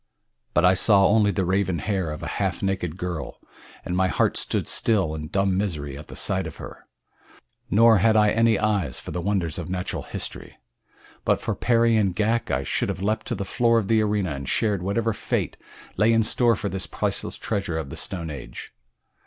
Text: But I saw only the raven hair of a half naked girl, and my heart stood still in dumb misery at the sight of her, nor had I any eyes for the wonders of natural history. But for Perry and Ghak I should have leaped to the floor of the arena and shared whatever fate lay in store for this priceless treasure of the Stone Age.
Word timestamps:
But 0.55 0.65
I 0.65 0.73
saw 0.73 1.05
only 1.05 1.29
the 1.29 1.45
raven 1.45 1.77
hair 1.77 2.09
of 2.09 2.23
a 2.23 2.27
half 2.41 2.63
naked 2.63 2.97
girl, 2.97 3.37
and 3.85 3.95
my 3.95 4.07
heart 4.07 4.35
stood 4.35 4.67
still 4.67 5.13
in 5.13 5.27
dumb 5.27 5.55
misery 5.55 5.95
at 5.95 6.07
the 6.07 6.15
sight 6.15 6.47
of 6.47 6.55
her, 6.55 6.87
nor 7.69 7.99
had 7.99 8.17
I 8.17 8.31
any 8.31 8.57
eyes 8.57 8.99
for 8.99 9.11
the 9.11 9.21
wonders 9.21 9.59
of 9.59 9.69
natural 9.69 10.01
history. 10.01 10.55
But 11.23 11.39
for 11.39 11.53
Perry 11.53 11.97
and 11.97 12.15
Ghak 12.15 12.49
I 12.49 12.63
should 12.63 12.89
have 12.89 13.03
leaped 13.03 13.27
to 13.27 13.35
the 13.35 13.45
floor 13.45 13.77
of 13.77 13.89
the 13.89 14.01
arena 14.01 14.31
and 14.31 14.49
shared 14.49 14.81
whatever 14.81 15.13
fate 15.13 15.55
lay 15.97 16.11
in 16.11 16.23
store 16.23 16.55
for 16.55 16.67
this 16.67 16.87
priceless 16.87 17.35
treasure 17.37 17.77
of 17.77 17.91
the 17.91 17.95
Stone 17.95 18.31
Age. 18.31 18.73